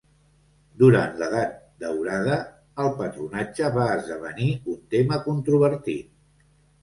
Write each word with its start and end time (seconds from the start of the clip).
Durant 0.83 1.11
l'edat 1.17 1.51
daurada, 1.83 2.37
el 2.83 2.89
patronatge 3.01 3.69
va 3.77 3.85
esdevenir 3.97 4.49
un 4.75 4.79
tema 4.95 5.21
controvertit. 5.27 6.11